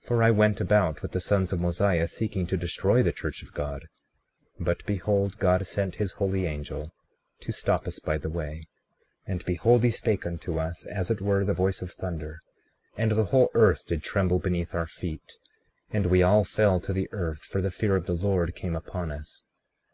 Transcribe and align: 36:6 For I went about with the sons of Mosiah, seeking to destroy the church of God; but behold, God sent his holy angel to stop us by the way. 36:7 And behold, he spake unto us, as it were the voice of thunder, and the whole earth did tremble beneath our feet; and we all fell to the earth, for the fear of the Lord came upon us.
36:6 0.00 0.06
For 0.08 0.22
I 0.22 0.30
went 0.30 0.60
about 0.62 1.02
with 1.02 1.12
the 1.12 1.20
sons 1.20 1.52
of 1.52 1.60
Mosiah, 1.60 2.08
seeking 2.08 2.46
to 2.46 2.56
destroy 2.56 3.02
the 3.02 3.12
church 3.12 3.42
of 3.42 3.52
God; 3.52 3.84
but 4.58 4.82
behold, 4.86 5.36
God 5.36 5.66
sent 5.66 5.96
his 5.96 6.12
holy 6.12 6.46
angel 6.46 6.90
to 7.40 7.52
stop 7.52 7.86
us 7.86 7.98
by 7.98 8.16
the 8.16 8.30
way. 8.30 8.66
36:7 9.26 9.26
And 9.32 9.44
behold, 9.44 9.84
he 9.84 9.90
spake 9.90 10.24
unto 10.24 10.58
us, 10.58 10.86
as 10.86 11.10
it 11.10 11.20
were 11.20 11.44
the 11.44 11.52
voice 11.52 11.82
of 11.82 11.90
thunder, 11.90 12.40
and 12.96 13.12
the 13.12 13.24
whole 13.26 13.50
earth 13.52 13.84
did 13.86 14.02
tremble 14.02 14.38
beneath 14.38 14.74
our 14.74 14.86
feet; 14.86 15.32
and 15.90 16.06
we 16.06 16.22
all 16.22 16.44
fell 16.44 16.80
to 16.80 16.94
the 16.94 17.10
earth, 17.12 17.40
for 17.44 17.60
the 17.60 17.70
fear 17.70 17.94
of 17.94 18.06
the 18.06 18.14
Lord 18.16 18.54
came 18.54 18.74
upon 18.74 19.12
us. 19.12 19.44